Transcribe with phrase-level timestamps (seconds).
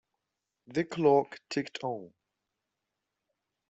[0.65, 2.11] The clock ticked on.